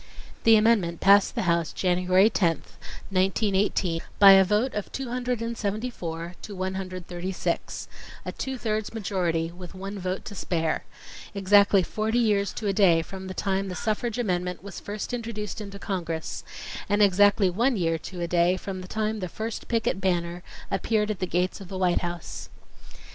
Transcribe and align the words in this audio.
The 0.45 0.55
amendment 0.55 0.99
passed 0.99 1.35
the 1.35 1.43
House 1.43 1.71
January 1.71 2.27
10, 2.27 2.63
1918, 3.11 3.99
by 4.17 4.31
a 4.31 4.43
vote 4.43 4.73
of 4.73 4.91
274 4.91 6.33
to 6.41 6.55
136—a 6.57 8.31
two 8.31 8.57
thirds 8.57 8.93
majority 8.95 9.51
with 9.51 9.75
one 9.75 9.99
vote 9.99 10.25
to 10.25 10.33
spare—exactly 10.33 11.83
forty 11.83 12.17
years 12.17 12.51
to 12.53 12.65
a 12.65 12.73
day 12.73 13.03
from 13.03 13.27
the 13.27 13.35
time 13.35 13.67
the 13.69 13.75
suffrage 13.75 14.17
amendment 14.17 14.63
was 14.63 14.79
first 14.79 15.13
introduced 15.13 15.61
into 15.61 15.77
Congress, 15.77 16.43
and 16.89 17.03
exactly 17.03 17.51
one 17.51 17.77
year 17.77 17.99
to 17.99 18.21
a 18.21 18.27
day 18.27 18.57
from 18.57 18.81
the 18.81 18.87
time 18.87 19.19
the 19.19 19.29
first 19.29 19.67
picket 19.67 20.01
banner 20.01 20.41
appeared 20.71 21.11
at 21.11 21.19
the 21.19 21.27
gates 21.27 21.61
o 21.61 21.63
f 21.65 21.69
the 21.69 21.77
White 21.77 21.99
House. 22.01 22.49